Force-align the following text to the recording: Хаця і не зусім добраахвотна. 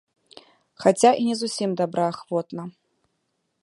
Хаця 0.85 1.11
і 1.19 1.29
не 1.29 1.35
зусім 1.43 1.77
добраахвотна. 1.83 2.63